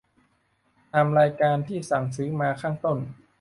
[0.93, 2.97] ตามรายการที่สั่งซื้อมาข้างต้น